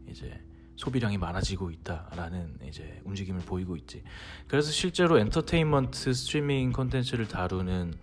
이제 0.09 0.43
소비량이 0.75 1.17
많아지고 1.17 1.71
있다라는 1.71 2.59
이제 2.67 2.99
움직임을 3.05 3.43
보이고 3.45 3.77
있지. 3.77 4.03
그래서 4.49 4.69
실제로 4.71 5.17
엔터테인먼트 5.17 6.13
스트리밍 6.13 6.73
콘텐츠를 6.73 7.29
다루는 7.29 7.93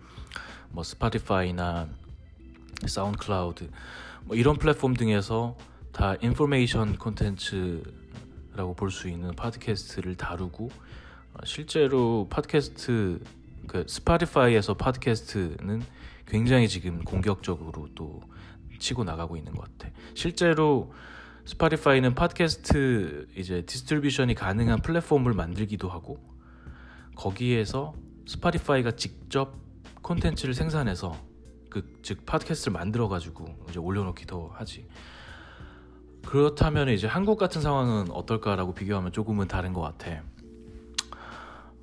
뭐 0.71 0.83
Spotify나 0.83 1.87
사운드클라우드 2.87 3.69
뭐 4.25 4.35
이런 4.35 4.57
플랫폼 4.57 4.93
등에서 4.93 5.57
다 5.91 6.15
information 6.21 6.97
콘텐츠라고 6.97 8.73
볼 8.75 8.89
수 8.89 9.07
있는 9.09 9.35
팟캐스트를 9.35 10.15
다루고 10.15 10.69
어, 11.33 11.45
실제로 11.45 12.27
팟캐스트 12.29 13.19
그 13.67 13.85
Spotify에서 13.87 14.75
팟캐스트는 14.75 15.81
굉장히 16.25 16.67
지금 16.67 17.03
공격적으로 17.03 17.87
또 17.95 18.21
치고 18.79 19.03
나가고 19.03 19.37
있는 19.37 19.53
것 19.53 19.63
같아. 19.77 19.93
실제로 20.13 20.93
Spotify는 21.45 22.15
팟캐스트 22.15 23.27
이제 23.35 23.63
distribution이 23.65 24.33
가능한 24.35 24.81
플랫폼을 24.81 25.33
만들기도 25.33 25.89
하고 25.89 26.17
거기에서 27.15 27.93
Spotify가 28.25 28.91
직접 28.91 29.55
콘텐츠를 30.01 30.53
생산해서 30.53 31.17
그 31.73 32.03
즉 32.03 32.25
팟캐스트를 32.25 32.73
만들어 32.73 33.07
가지고 33.07 33.45
이제 33.69 33.79
올려놓기도 33.79 34.51
하지. 34.53 34.87
그렇다면 36.25 36.89
이제 36.89 37.07
한국 37.07 37.37
같은 37.37 37.61
상황은 37.61 38.11
어떨까라고 38.11 38.73
비교하면 38.73 39.11
조금은 39.11 39.47
다른 39.47 39.73
것 39.73 39.81
같아. 39.81 40.21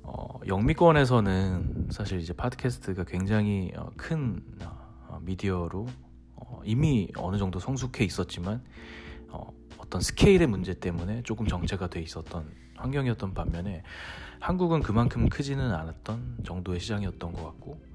어, 0.03 0.39
영미권에서는 0.47 1.89
사실 1.91 2.19
이제 2.19 2.33
팟캐스트가 2.33 3.03
굉장히 3.03 3.71
어, 3.75 3.91
큰 3.97 4.43
어, 5.07 5.19
미디어로 5.21 5.87
어, 6.35 6.61
이미 6.65 7.09
어느 7.17 7.37
정도 7.37 7.59
성숙해 7.59 8.03
있었지만 8.03 8.63
어, 9.29 9.51
어떤 9.77 10.01
스케일의 10.01 10.47
문제 10.47 10.73
때문에 10.73 11.23
조금 11.23 11.47
정체가 11.47 11.89
돼 11.89 12.01
있었던 12.01 12.49
환경이었던 12.75 13.33
반면에 13.33 13.83
한국은 14.39 14.81
그만큼 14.81 15.29
크지는 15.29 15.71
않았던 15.71 16.39
정도의 16.43 16.79
시장이었던 16.79 17.31
것 17.33 17.43
같고 17.43 17.73
어, 17.73 17.90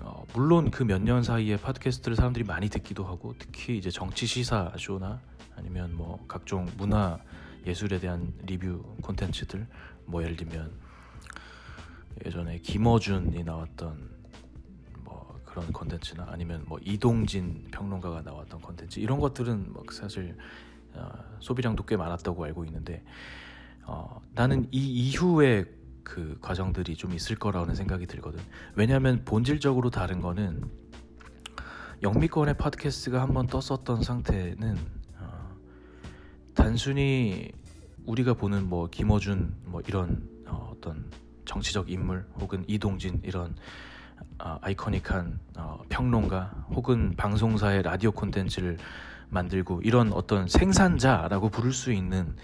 어, 0.00 0.24
물론 0.34 0.70
그 0.70 0.84
몇 0.84 1.02
년 1.02 1.22
사이에 1.22 1.56
팟캐스트를 1.56 2.16
사람들이 2.16 2.44
많이 2.44 2.68
듣기도 2.68 3.04
하고 3.04 3.34
특히 3.38 3.76
이제 3.78 3.90
정치 3.90 4.26
시사 4.26 4.72
쇼나 4.78 5.20
아니면 5.56 5.94
뭐 5.94 6.24
각종 6.28 6.66
문화 6.76 7.18
예술에 7.66 7.98
대한 7.98 8.32
리뷰 8.46 8.82
콘텐츠들 9.02 9.66
뭐 10.06 10.22
예를 10.22 10.36
들면 10.36 10.70
예전에 12.24 12.58
김어준이 12.58 13.44
나왔던 13.44 14.10
뭐 15.04 15.40
그런 15.44 15.72
컨텐츠나 15.72 16.26
아니면 16.30 16.64
뭐 16.66 16.78
이동진 16.82 17.68
평론가가 17.70 18.22
나왔던 18.22 18.60
컨텐츠 18.60 19.00
이런 19.00 19.18
것들은 19.20 19.72
뭐 19.72 19.84
사실 19.92 20.36
어, 20.94 21.10
소비량도 21.40 21.84
꽤 21.84 21.96
많았다고 21.96 22.44
알고 22.44 22.64
있는데 22.64 23.04
어, 23.84 24.20
나는 24.34 24.68
이 24.70 25.08
이후에 25.08 25.64
그 26.08 26.38
과정들이 26.40 26.96
좀 26.96 27.12
있을 27.12 27.36
거라는 27.36 27.74
생각이 27.74 28.06
들거든. 28.06 28.40
왜냐하면 28.74 29.22
본질적으로 29.24 29.90
다른 29.90 30.20
거는 30.20 30.68
영미권의 32.02 32.56
팟캐스트가 32.56 33.20
한번 33.20 33.46
떴었던 33.46 34.02
상태는 34.02 34.76
어, 35.18 35.56
단순히 36.54 37.52
우리가 38.06 38.34
보는 38.34 38.68
뭐 38.68 38.88
김어준 38.88 39.54
뭐 39.66 39.82
이런 39.86 40.26
어, 40.46 40.72
어떤 40.74 41.10
정치적 41.44 41.90
인물 41.90 42.26
혹은 42.40 42.64
이동진 42.66 43.20
이런 43.22 43.54
어, 44.38 44.58
아이코닉한 44.62 45.38
어, 45.58 45.82
평론가 45.90 46.66
혹은 46.70 47.14
방송사의 47.16 47.82
라디오 47.82 48.12
콘텐츠를 48.12 48.78
만들고 49.28 49.82
이런 49.84 50.12
어떤 50.14 50.48
생산자라고 50.48 51.50
부를 51.50 51.72
수 51.72 51.92
있는 51.92 52.34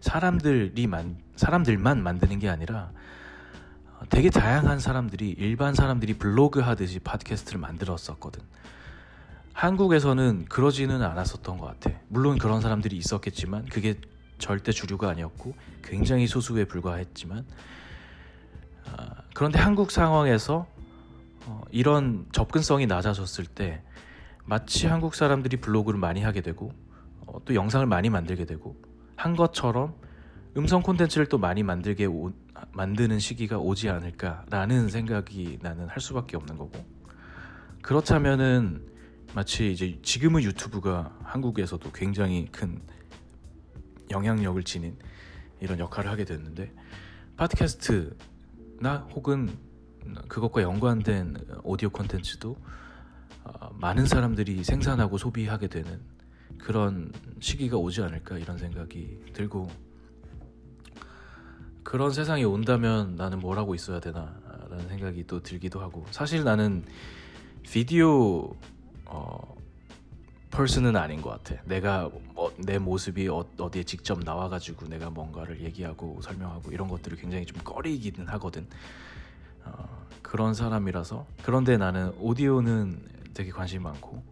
사람들이 0.00 0.86
만, 0.86 1.18
사람들만 1.34 2.00
만드는 2.00 2.38
게 2.38 2.48
아니라 2.48 2.92
어, 2.92 3.07
되게 4.10 4.30
다양한 4.30 4.78
사람들이 4.78 5.30
일반 5.38 5.74
사람들이 5.74 6.14
블로그 6.14 6.60
하듯이 6.60 6.98
팟캐스트를 6.98 7.60
만들었었거든. 7.60 8.42
한국에서는 9.52 10.46
그러지는 10.48 11.02
않았었던 11.02 11.58
것 11.58 11.66
같아. 11.66 11.98
물론 12.08 12.38
그런 12.38 12.60
사람들이 12.60 12.96
있었겠지만 12.96 13.66
그게 13.66 14.00
절대 14.38 14.72
주류가 14.72 15.10
아니었고 15.10 15.54
굉장히 15.82 16.26
소수에 16.26 16.64
불과했지만 16.64 17.44
어, 18.86 19.06
그런데 19.34 19.58
한국 19.58 19.90
상황에서 19.90 20.66
어, 21.46 21.62
이런 21.70 22.26
접근성이 22.32 22.86
낮아졌을 22.86 23.46
때 23.46 23.82
마치 24.44 24.86
한국 24.86 25.14
사람들이 25.14 25.58
블로그를 25.58 25.98
많이 25.98 26.22
하게 26.22 26.40
되고 26.40 26.72
어, 27.26 27.40
또 27.44 27.54
영상을 27.54 27.84
많이 27.86 28.10
만들게 28.10 28.44
되고 28.44 28.76
한 29.16 29.34
것처럼 29.34 29.94
음성 30.56 30.82
콘텐츠를 30.82 31.26
또 31.26 31.36
많이 31.36 31.62
만들게 31.62 32.06
오, 32.06 32.32
만드는 32.72 33.18
시기가 33.18 33.58
오지 33.58 33.88
않을까라는 33.88 34.88
생각이 34.88 35.58
나는 35.62 35.88
할 35.88 36.00
수밖에 36.00 36.36
없는 36.36 36.56
거고. 36.56 36.84
그렇다면은 37.82 38.86
마치 39.34 39.72
이제 39.72 39.98
지금의 40.02 40.44
유튜브가 40.44 41.16
한국에서도 41.22 41.90
굉장히 41.92 42.46
큰 42.50 42.80
영향력을 44.10 44.62
지닌 44.64 44.96
이런 45.60 45.78
역할을 45.78 46.10
하게 46.10 46.24
됐는데 46.24 46.72
팟캐스트나 47.36 49.08
혹은 49.14 49.48
그것과 50.28 50.62
연관된 50.62 51.36
오디오 51.62 51.90
콘텐츠도 51.90 52.56
어, 53.44 53.70
많은 53.74 54.06
사람들이 54.06 54.64
생산하고 54.64 55.18
소비하게 55.18 55.68
되는 55.68 56.00
그런 56.58 57.12
시기가 57.40 57.76
오지 57.76 58.02
않을까 58.02 58.38
이런 58.38 58.58
생각이 58.58 59.32
들고 59.32 59.68
그런 61.88 62.12
세상이 62.12 62.44
온다면 62.44 63.16
나는 63.16 63.40
뭘 63.40 63.56
하고 63.56 63.74
있어야 63.74 63.98
되나 63.98 64.36
라는 64.68 64.86
생각이 64.88 65.26
또 65.26 65.42
들기도 65.42 65.80
하고 65.80 66.04
사실 66.10 66.44
나는 66.44 66.84
비디오 67.62 68.54
어, 69.06 69.56
펄슨은 70.50 70.96
아닌 70.96 71.22
것 71.22 71.30
같아. 71.30 71.62
내가 71.64 72.10
어, 72.34 72.50
내 72.58 72.78
모습이 72.78 73.28
어, 73.28 73.46
디에 73.72 73.84
직접 73.84 74.22
나와가지고 74.22 74.86
내가 74.88 75.08
뭔가를 75.08 75.62
얘기하고 75.62 76.20
설명하고 76.20 76.72
이런 76.72 76.88
것들을 76.88 77.16
굉장히 77.16 77.46
좀 77.46 77.58
꺼리기는 77.64 78.28
하거든. 78.28 78.66
어, 79.64 80.06
그런 80.20 80.52
사람이라서 80.52 81.26
그런데 81.42 81.78
나는 81.78 82.12
오디오는 82.18 83.32
되게 83.32 83.50
관심이 83.50 83.82
많고 83.82 84.22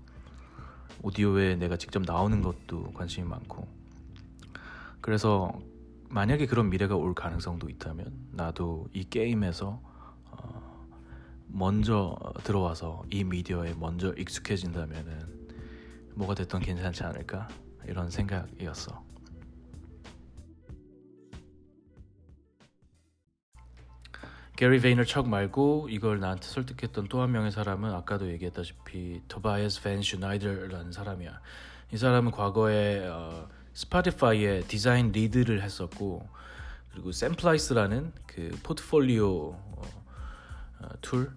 오디오에 1.01 1.57
내가 1.57 1.79
직접 1.79 2.03
나오는 2.03 2.43
것도 2.43 2.93
관심이 2.93 3.27
많고 3.27 3.67
그래서 5.01 5.59
만약에 6.09 6.47
그런 6.47 6.71
미래가 6.71 6.97
올 6.97 7.15
가능성도 7.15 7.69
있다면 7.69 8.13
나도 8.33 8.89
이 8.93 9.05
게임에서 9.05 9.81
어, 10.31 10.87
먼저 11.47 12.17
들어와서 12.45 13.05
이 13.11 13.25
미디어에 13.25 13.75
먼저 13.79 14.13
익숙해진다면은 14.17 15.47
뭐가 16.15 16.35
됐던 16.35 16.63
괜찮지 16.63 17.05
않을까 17.05 17.49
이런 17.87 18.11
생각이었어. 18.11 19.05
게리 24.57 24.81
베이너척 24.81 25.29
말고 25.29 25.89
이걸 25.91 26.19
나한테 26.19 26.47
설득했던 26.49 27.09
또 27.09 27.21
한 27.21 27.31
명의 27.31 27.51
사람은 27.53 27.93
아까도 27.93 28.31
얘기했다시피 28.31 29.21
토바이스 29.29 29.83
벤 29.83 30.01
슈나이더라는 30.01 30.93
사람이야. 30.93 31.41
이 31.93 31.97
사람은 31.99 32.31
과거에 32.31 33.07
어, 33.07 33.49
Spotify에 33.77 34.61
디자인 34.69 35.13
lead를 35.13 35.63
했었고 35.63 36.27
그리고 36.91 37.13
Semplice라는 37.13 38.11
그 38.27 38.59
포트폴리오 38.63 39.51
어, 39.51 39.83
어, 40.81 40.89
툴, 41.03 41.37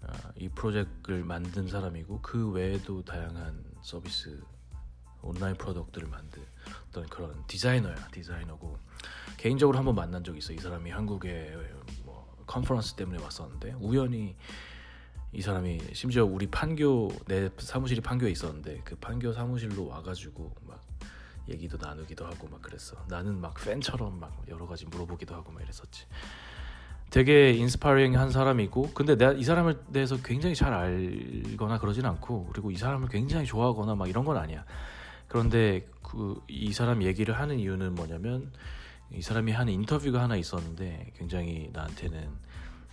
어, 0.00 0.12
이 0.34 0.48
프로젝트를 0.48 1.22
만든 1.22 1.68
사람이고 1.68 2.20
그 2.20 2.50
외에도 2.50 3.04
다양한 3.04 3.62
서비스 3.80 4.42
온라인 5.22 5.54
product를 5.54 6.08
만든 6.08 6.42
그런 7.10 7.46
디자이너야 7.46 8.08
디자이너고. 8.08 8.76
개인적으로 9.36 9.78
한번 9.78 9.94
만난 9.94 10.24
적 10.24 10.36
있어. 10.36 10.52
이 10.52 10.58
사람이 10.58 10.90
한국에 10.90 11.56
뭐 12.04 12.42
컨퍼런스 12.46 12.94
때문에 12.94 13.22
왔었는데 13.22 13.74
우연히 13.74 14.36
이 15.32 15.42
사람이 15.42 15.80
심지어 15.92 16.24
우리 16.24 16.48
판교 16.48 17.12
내 17.26 17.50
사무실이 17.58 18.00
판교에 18.00 18.30
있었는데 18.32 18.80
그 18.84 18.96
판교 18.96 19.32
사무실로 19.32 19.86
와가지고 19.86 20.54
막 20.66 20.84
얘기도 21.48 21.78
나누기도 21.80 22.26
하고 22.26 22.48
막 22.48 22.62
그랬어. 22.62 22.96
나는 23.08 23.40
막 23.40 23.54
팬처럼 23.54 24.18
막 24.20 24.42
여러 24.48 24.66
가지 24.66 24.86
물어보기도 24.86 25.34
하고 25.34 25.52
막 25.52 25.62
이랬었지. 25.62 26.06
되게 27.10 27.52
인스파이링한 27.52 28.30
사람이고 28.30 28.90
근데 28.92 29.16
내가 29.16 29.32
이 29.32 29.44
사람을 29.44 29.84
대해서 29.92 30.16
굉장히 30.22 30.54
잘 30.56 30.72
알거나 30.74 31.78
그러진 31.78 32.04
않고 32.04 32.46
그리고 32.52 32.70
이 32.70 32.76
사람을 32.76 33.08
굉장히 33.08 33.46
좋아하거나 33.46 33.94
막 33.94 34.08
이런 34.08 34.24
건 34.24 34.36
아니야. 34.36 34.64
그런데 35.28 35.86
그 36.02 36.40
이 36.48 36.72
사람 36.72 37.02
얘기를 37.02 37.38
하는 37.38 37.58
이유는 37.58 37.94
뭐냐면 37.94 38.52
이 39.12 39.22
사람이 39.22 39.52
한 39.52 39.68
인터뷰가 39.68 40.22
하나 40.22 40.36
있었는데 40.36 41.12
굉장히 41.16 41.70
나한테는 41.72 42.28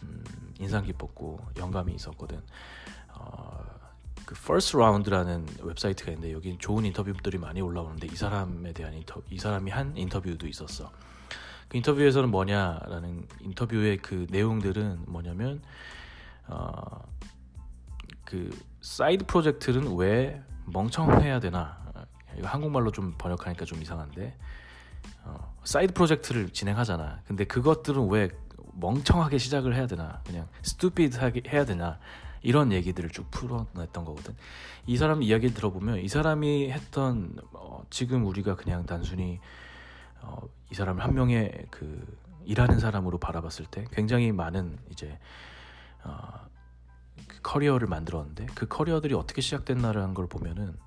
음, 0.03 0.23
인상 0.59 0.83
깊었고 0.83 1.39
영감이 1.57 1.93
있었거든. 1.93 2.37
어, 2.37 3.02
그 4.33 4.39
First 4.39 4.75
Round라는 4.75 5.45
웹사이트가 5.61 6.11
있는데 6.11 6.33
여기 6.33 6.57
좋은 6.57 6.85
인터뷰들이 6.85 7.37
많이 7.37 7.61
올라오는데 7.61 8.07
이 8.07 8.15
사람에 8.15 8.73
대한 8.73 8.93
인터 8.95 9.21
이 9.29 9.37
사람이 9.37 9.69
한 9.69 9.95
인터뷰도 9.95 10.47
있었어. 10.47 10.91
그 11.67 11.77
인터뷰에서는 11.77 12.29
뭐냐라는 12.29 13.27
인터뷰의 13.41 13.97
그 13.97 14.25
내용들은 14.31 15.05
뭐냐면 15.07 15.61
어, 16.47 17.03
그 18.25 18.49
사이드 18.81 19.27
프로젝트는 19.27 19.95
왜 19.95 20.41
멍청해야 20.65 21.39
되나? 21.39 21.83
이거 22.35 22.47
한국말로 22.47 22.91
좀 22.91 23.13
번역하니까 23.19 23.65
좀 23.65 23.83
이상한데 23.83 24.35
어, 25.25 25.55
사이드 25.63 25.93
프로젝트를 25.93 26.49
진행하잖아. 26.49 27.21
근데 27.27 27.45
그것들은 27.45 28.09
왜 28.09 28.29
멍청하게 28.73 29.37
시작을 29.37 29.75
해야 29.75 29.85
되나? 29.85 30.21
그냥 30.25 30.47
stupid하게 30.63 31.43
해야 31.47 31.65
되나 31.65 31.99
이런 32.43 32.71
얘기들을 32.71 33.09
쭉 33.09 33.29
풀어냈던 33.31 34.05
거거든 34.05 34.35
이 34.85 34.97
사람 34.97 35.23
이야기를 35.23 35.55
들어보면 35.55 35.99
이 35.99 36.07
사람이 36.07 36.71
했던 36.71 37.35
어, 37.53 37.83
지금 37.89 38.25
우리가 38.25 38.55
그냥 38.55 38.85
단순히 38.85 39.39
어, 40.21 40.37
이 40.71 40.75
사람을 40.75 41.03
한 41.03 41.13
명의 41.15 41.65
그 41.71 42.05
일하는 42.45 42.79
사람으로 42.79 43.17
바라봤을 43.17 43.65
때 43.71 43.85
굉장히 43.91 44.31
많은 44.31 44.77
이제 44.91 45.17
어, 46.03 46.19
그 47.27 47.41
커리어를 47.41 47.87
만들었는데 47.87 48.47
그 48.53 48.67
커리어들이 48.67 49.13
어떻게 49.13 49.41
시작됐나라는 49.41 50.13
걸 50.13 50.27
보면은 50.27 50.77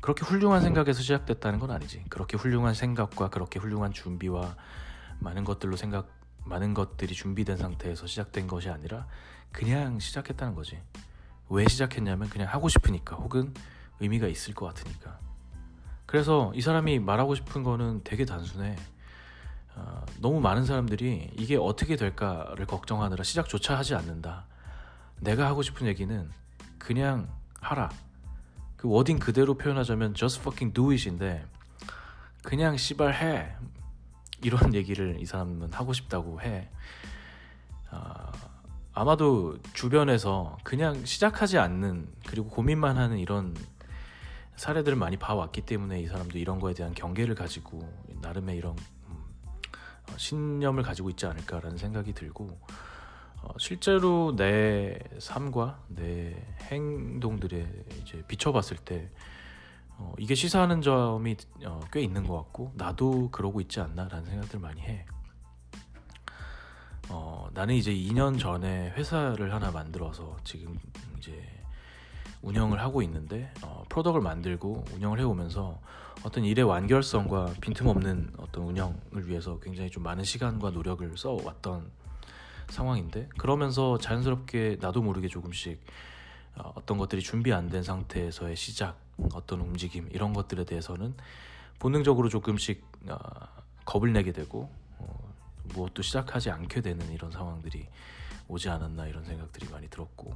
그렇게 0.00 0.24
훌륭한 0.24 0.60
생각에서 0.60 1.00
시작됐다는 1.00 1.58
건 1.58 1.70
아니지. 1.70 2.04
그렇게 2.10 2.36
훌륭한 2.36 2.74
생각과 2.74 3.30
그렇게 3.30 3.58
훌륭한 3.58 3.90
준비와 3.90 4.54
많은 5.18 5.44
것들로 5.44 5.76
생각 5.76 6.10
많은 6.44 6.74
것들이 6.74 7.14
준비된 7.14 7.56
상태에서 7.56 8.06
시작된 8.06 8.46
것이 8.46 8.68
아니라 8.68 9.06
그냥 9.54 10.00
시작했다는 10.00 10.56
거지. 10.56 10.80
왜 11.48 11.66
시작했냐면 11.68 12.28
그냥 12.28 12.48
하고 12.48 12.68
싶으니까 12.68 13.14
혹은 13.14 13.54
의미가 14.00 14.26
있을 14.26 14.52
것 14.52 14.66
같으니까. 14.66 15.20
그래서 16.06 16.52
이 16.56 16.60
사람이 16.60 16.98
말하고 16.98 17.36
싶은 17.36 17.62
거는 17.62 18.02
되게 18.02 18.24
단순해. 18.24 18.74
어, 19.76 20.04
너무 20.20 20.40
많은 20.40 20.64
사람들이 20.64 21.30
이게 21.38 21.56
어떻게 21.56 21.94
될까를 21.94 22.66
걱정하느라 22.66 23.22
시작조차 23.22 23.78
하지 23.78 23.94
않는다. 23.94 24.44
내가 25.20 25.46
하고 25.46 25.62
싶은 25.62 25.86
얘기는 25.86 26.28
그냥 26.78 27.28
하라. 27.60 27.90
그 28.76 28.88
워딩 28.88 29.20
그대로 29.20 29.54
표현하자면 29.54 30.14
just 30.14 30.40
fucking 30.40 30.74
do 30.74 30.90
it인데 30.90 31.46
그냥 32.42 32.76
씨발 32.76 33.14
해. 33.14 33.54
이런 34.42 34.74
얘기를 34.74 35.16
이 35.20 35.24
사람은 35.24 35.72
하고 35.72 35.92
싶다고 35.92 36.42
해. 36.42 36.68
아, 37.90 38.32
아마도 38.94 39.58
주변에서 39.72 40.56
그냥 40.62 41.04
시작하지 41.04 41.58
않는 41.58 42.08
그리고 42.28 42.48
고민만 42.48 42.96
하는 42.96 43.18
이런 43.18 43.56
사례들을 44.54 44.96
많이 44.96 45.16
봐왔기 45.16 45.62
때문에 45.62 46.00
이 46.00 46.06
사람도 46.06 46.38
이런 46.38 46.60
거에 46.60 46.74
대한 46.74 46.94
경계를 46.94 47.34
가지고 47.34 47.92
나름의 48.22 48.56
이런 48.56 48.76
음, 49.08 49.24
어, 50.10 50.16
신념을 50.16 50.84
가지고 50.84 51.10
있지 51.10 51.26
않을까라는 51.26 51.76
생각이 51.76 52.12
들고 52.12 52.56
어, 53.42 53.48
실제로 53.58 54.34
내 54.36 54.96
삶과 55.18 55.82
내 55.88 56.36
행동들에 56.62 57.68
이제 58.00 58.22
비춰봤을 58.28 58.76
때 58.76 59.10
어, 59.96 60.12
이게 60.18 60.36
시사하는 60.36 60.82
점이 60.82 61.36
어, 61.66 61.80
꽤 61.92 62.00
있는 62.00 62.26
것 62.28 62.36
같고 62.36 62.72
나도 62.76 63.30
그러고 63.32 63.60
있지 63.60 63.80
않나라는 63.80 64.24
생각들 64.26 64.60
많이 64.60 64.80
해. 64.82 65.04
어, 67.08 67.48
나는 67.52 67.74
이제 67.74 67.92
2년 67.92 68.38
전에 68.38 68.90
회사를 68.90 69.52
하나 69.52 69.70
만들어서 69.70 70.36
지금 70.44 70.78
이제 71.18 71.42
운영을 72.42 72.80
하고 72.80 73.02
있는데 73.02 73.52
어, 73.62 73.84
프로덕을 73.88 74.20
만들고 74.20 74.84
운영을 74.94 75.18
해오면서 75.20 75.78
어떤 76.24 76.44
일의 76.44 76.64
완결성과 76.64 77.54
빈틈없는 77.60 78.34
어떤 78.38 78.64
운영을 78.64 79.26
위해서 79.28 79.58
굉장히 79.60 79.90
좀 79.90 80.02
많은 80.02 80.24
시간과 80.24 80.70
노력을 80.70 81.16
써왔던 81.16 81.90
상황인데 82.68 83.28
그러면서 83.36 83.98
자연스럽게 83.98 84.78
나도 84.80 85.02
모르게 85.02 85.28
조금씩 85.28 85.80
어, 86.56 86.72
어떤 86.74 86.98
것들이 86.98 87.20
준비 87.20 87.52
안 87.52 87.68
된 87.68 87.82
상태에서의 87.82 88.56
시작, 88.56 88.98
어떤 89.34 89.60
움직임 89.60 90.08
이런 90.12 90.32
것들에 90.32 90.64
대해서는 90.64 91.14
본능적으로 91.78 92.28
조금씩 92.28 92.84
어, 93.08 93.18
겁을 93.84 94.12
내게 94.12 94.32
되고 94.32 94.70
어, 94.98 95.33
무엇도 95.72 96.02
시작하지 96.02 96.50
않게 96.50 96.80
되는 96.80 97.10
이런 97.12 97.30
상황들이 97.30 97.88
오지 98.48 98.68
않았나 98.68 99.06
이런 99.06 99.24
생각들이 99.24 99.68
많이 99.70 99.88
들었고 99.88 100.34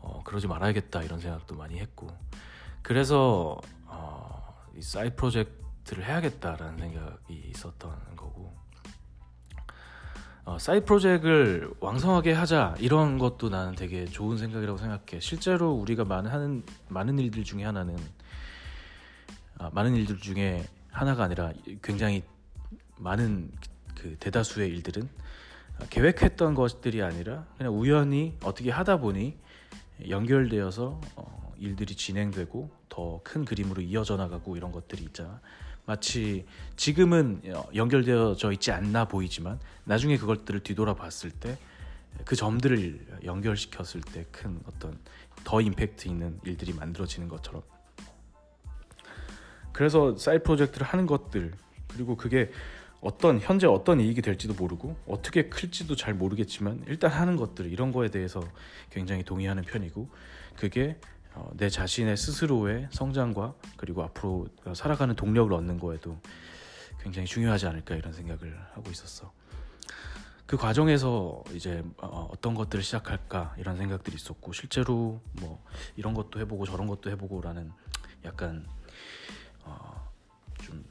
어, 0.00 0.22
그러지 0.24 0.46
말아야겠다 0.46 1.02
이런 1.02 1.20
생각도 1.20 1.54
많이 1.54 1.78
했고 1.78 2.08
그래서 2.82 3.60
어, 3.86 4.54
이 4.76 4.82
사이 4.82 5.14
프로젝트를 5.14 6.04
해야겠다라는 6.04 6.78
생각이 6.78 7.34
있었던 7.54 8.16
거고 8.16 8.54
어, 10.44 10.58
사이 10.58 10.84
프로젝트를 10.84 11.72
왕성하게 11.80 12.34
하자 12.34 12.74
이런 12.78 13.18
것도 13.18 13.48
나는 13.48 13.74
되게 13.74 14.04
좋은 14.04 14.36
생각이라고 14.36 14.76
생각해. 14.76 15.20
실제로 15.20 15.72
우리가 15.72 16.04
많은 16.04 16.64
많은 16.88 17.18
일들 17.18 17.44
중에 17.44 17.64
하나는 17.64 17.96
아, 19.56 19.70
많은 19.72 19.94
일들 19.94 20.18
중에 20.18 20.66
하나가 20.90 21.24
아니라 21.24 21.52
굉장히 21.82 22.22
많은 22.98 23.50
그 24.04 24.16
대다수의 24.20 24.68
일들은 24.68 25.08
계획했던 25.88 26.54
것들이 26.54 27.02
아니라 27.02 27.46
그냥 27.56 27.72
우연히 27.80 28.36
어떻게 28.44 28.70
하다 28.70 28.98
보니 28.98 29.38
연결되어서 30.06 31.00
어, 31.16 31.54
일들이 31.58 31.94
진행되고 31.94 32.70
더 32.90 33.20
큰 33.24 33.46
그림으로 33.46 33.80
이어져 33.80 34.16
나가고 34.16 34.58
이런 34.58 34.72
것들이 34.72 35.02
있잖아. 35.04 35.40
마치 35.86 36.44
지금은 36.76 37.40
어, 37.54 37.64
연결되어져 37.74 38.52
있지 38.52 38.72
않나 38.72 39.06
보이지만 39.06 39.58
나중에 39.84 40.18
그것들을 40.18 40.60
뒤돌아봤을 40.60 41.30
때 41.30 41.56
그 42.24 42.36
점들을 42.36 43.22
연결시켰을 43.24 44.00
때 44.02 44.24
큰 44.30 44.60
어떤 44.66 44.96
더 45.42 45.60
임팩트 45.60 46.06
있는 46.06 46.38
일들이 46.44 46.72
만들어지는 46.72 47.26
것처럼 47.28 47.62
그래서 49.72 50.16
사이 50.16 50.38
프로젝트를 50.38 50.86
하는 50.86 51.06
것들 51.06 51.52
그리고 51.88 52.16
그게 52.16 52.52
어떤 53.04 53.38
현재 53.38 53.66
어떤 53.66 54.00
이익이 54.00 54.22
될지도 54.22 54.54
모르고 54.54 54.96
어떻게 55.06 55.50
클지도 55.50 55.94
잘 55.94 56.14
모르겠지만 56.14 56.82
일단 56.88 57.10
하는 57.10 57.36
것들 57.36 57.70
이런 57.70 57.92
거에 57.92 58.08
대해서 58.08 58.42
굉장히 58.90 59.22
동의하는 59.22 59.62
편이고 59.62 60.08
그게 60.56 60.98
어, 61.34 61.50
내 61.54 61.68
자신의 61.68 62.16
스스로의 62.16 62.88
성장과 62.90 63.54
그리고 63.76 64.02
앞으로 64.04 64.48
살아가는 64.74 65.14
동력을 65.14 65.52
얻는 65.52 65.78
거에도 65.78 66.18
굉장히 67.02 67.26
중요하지 67.26 67.66
않을까 67.66 67.94
이런 67.94 68.14
생각을 68.14 68.58
하고 68.72 68.90
있었어. 68.90 69.30
그 70.46 70.56
과정에서 70.56 71.44
이제 71.52 71.84
어, 71.98 72.30
어떤 72.32 72.54
것들을 72.54 72.82
시작할까 72.82 73.54
이런 73.58 73.76
생각들이 73.76 74.16
있었고 74.16 74.54
실제로 74.54 75.20
뭐 75.40 75.62
이런 75.96 76.14
것도 76.14 76.40
해보고 76.40 76.64
저런 76.64 76.86
것도 76.86 77.10
해보고라는 77.10 77.70
약간 78.24 78.66
어, 79.62 80.10
좀 80.62 80.82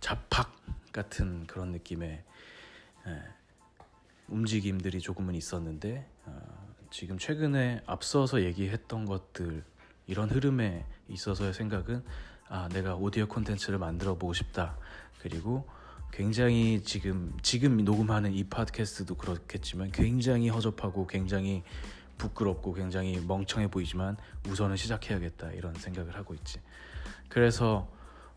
잡학 0.00 0.53
같은 0.94 1.44
그런 1.46 1.72
느낌의 1.72 2.22
예, 3.06 3.22
움직임들이 4.28 5.00
조금은 5.00 5.34
있었는데 5.34 6.08
어, 6.24 6.74
지금 6.90 7.18
최근에 7.18 7.82
앞서서 7.84 8.42
얘기했던 8.44 9.04
것들 9.04 9.64
이런 10.06 10.30
흐름에 10.30 10.86
있어서의 11.08 11.52
생각은 11.52 12.02
아 12.48 12.68
내가 12.68 12.94
오디오 12.94 13.26
콘텐츠를 13.26 13.78
만들어 13.78 14.14
보고 14.16 14.32
싶다. 14.32 14.78
그리고 15.20 15.68
굉장히 16.12 16.80
지금 16.84 17.36
지금 17.42 17.78
녹음하는 17.84 18.32
이 18.32 18.44
팟캐스트도 18.44 19.16
그렇겠지만 19.16 19.90
굉장히 19.90 20.48
허접하고 20.48 21.08
굉장히 21.08 21.64
부끄럽고 22.18 22.72
굉장히 22.74 23.18
멍청해 23.18 23.68
보이지만 23.68 24.16
우선은 24.48 24.76
시작해야겠다. 24.76 25.50
이런 25.52 25.74
생각을 25.74 26.14
하고 26.14 26.34
있지. 26.34 26.60
그래서 27.28 27.90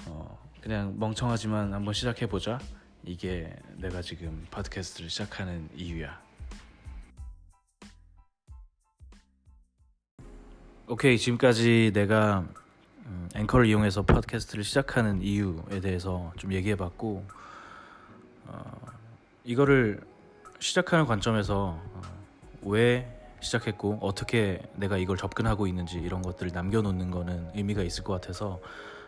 어 0.08 0.47
그냥 0.68 1.00
멍청하지만 1.00 1.74
한번 1.74 1.94
시작해 1.94 2.28
보자. 2.28 2.60
이게 3.06 3.56
내가 3.78 4.02
지금 4.02 4.46
팟캐스트를 4.52 5.10
시작하는 5.10 5.70
이유야. 5.74 6.22
오케이 10.90 11.18
지금까지 11.18 11.92
내가 11.94 12.46
음, 13.06 13.30
앵커를 13.34 13.68
이용해서 13.68 14.02
팟캐스트를 14.02 14.66
시작하는 14.66 15.22
이유에 15.22 15.80
대해서 15.82 16.34
좀 16.36 16.52
얘기해봤고 16.52 17.26
어, 18.48 18.82
이거를 19.46 20.02
시작하는 20.60 21.06
관점에서 21.06 21.80
어, 21.82 22.02
왜 22.64 23.08
시작했고 23.40 24.00
어떻게 24.02 24.62
내가 24.76 24.98
이걸 24.98 25.16
접근하고 25.16 25.66
있는지 25.66 25.98
이런 25.98 26.22
것들을 26.22 26.52
남겨놓는 26.52 27.10
거는 27.10 27.52
의미가 27.56 27.84
있을 27.84 28.04
것 28.04 28.20
같아서 28.20 28.60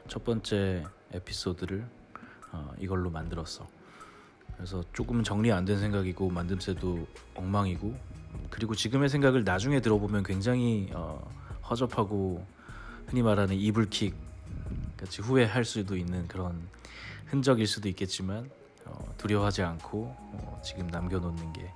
첫 0.07 0.23
번째 0.23 0.85
에피소드를 1.13 1.85
어, 2.51 2.73
이걸로 2.79 3.09
만들었어. 3.09 3.67
그래서 4.55 4.83
조금 4.93 5.23
정리 5.23 5.51
안 5.51 5.65
된 5.65 5.79
생각이고 5.79 6.29
만듦새도 6.31 7.05
엉망이고 7.35 7.95
그리고 8.49 8.75
지금의 8.75 9.09
생각을 9.09 9.43
나중에 9.43 9.79
들어보면 9.79 10.23
굉장히 10.23 10.89
어, 10.93 11.25
허접하고 11.69 12.45
흔히 13.07 13.21
말하는 13.21 13.55
이불킥 13.55 14.15
같이 14.97 15.21
후회할 15.21 15.63
수도 15.65 15.95
있는 15.95 16.27
그런 16.27 16.67
흔적일 17.25 17.67
수도 17.67 17.87
있겠지만 17.89 18.49
어, 18.85 19.13
두려워하지 19.17 19.63
않고 19.63 20.15
어, 20.17 20.61
지금 20.63 20.87
남겨놓는 20.87 21.53
게 21.53 21.73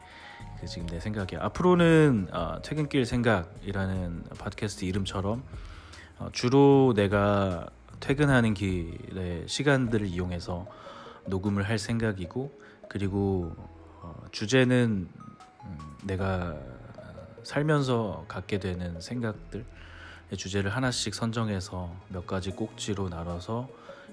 그 0.63 0.67
지금 0.67 0.87
내 0.87 0.99
생각이야. 0.99 1.43
앞으로는 1.43 2.29
어, 2.31 2.61
퇴근길 2.61 3.05
생각이라는 3.05 4.23
팟캐스트 4.39 4.85
이름처럼 4.85 5.43
어, 6.19 6.29
주로 6.31 6.93
내가 6.95 7.67
퇴근하는 8.03 8.53
길의 8.53 9.47
시간들을 9.47 10.07
이용해서 10.07 10.67
녹음을 11.25 11.63
할 11.63 11.79
생각이고 11.79 12.51
그리고 12.89 13.55
어, 14.01 14.25
주제는 14.29 15.07
음, 15.63 15.77
내가 16.03 16.59
살면서 17.43 18.25
갖게 18.27 18.59
되는 18.59 18.99
생각들 18.99 19.63
주제를 20.35 20.75
하나씩 20.75 21.15
선정해서 21.15 21.95
몇 22.09 22.27
가지 22.27 22.51
꼭지로 22.51 23.07
나눠서 23.07 23.69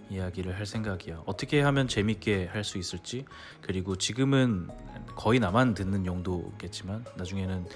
이야기를 0.08 0.56
할 0.56 0.66
생각이야. 0.66 1.24
어떻게 1.26 1.60
하면 1.60 1.88
재밌게 1.88 2.46
할 2.46 2.62
수 2.62 2.78
있을지 2.78 3.24
그리고 3.60 3.96
지금은 3.96 4.68
거의 5.16 5.40
나만 5.40 5.74
듣는 5.74 6.06
용도겠지만 6.06 7.04
나중에는 7.16 7.66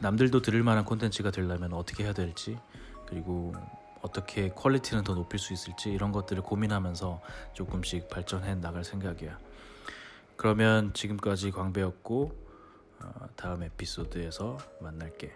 남들도 0.00 0.42
들을 0.42 0.62
만한 0.62 0.84
콘텐츠가 0.84 1.30
되려면 1.30 1.72
어떻게 1.72 2.04
해야 2.04 2.12
될지 2.12 2.58
그리고 3.06 3.54
어떻게 4.04 4.50
퀄리티는 4.50 5.02
더 5.02 5.14
높일 5.14 5.40
수 5.40 5.54
있을지 5.54 5.90
이런 5.90 6.12
것들을 6.12 6.42
고민하면서 6.42 7.22
조금씩 7.54 8.10
발전해 8.10 8.54
나갈 8.54 8.84
생각이야. 8.84 9.38
그러면 10.36 10.92
지금까지 10.92 11.50
광배였고 11.50 12.32
어, 13.00 13.28
다음 13.34 13.62
에피소드에서 13.62 14.58
만날게. 14.80 15.34